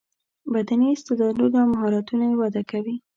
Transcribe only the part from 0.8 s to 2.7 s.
استعداونه او مهارتونه یې وده